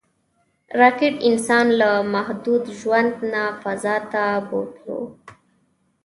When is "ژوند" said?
2.79-3.13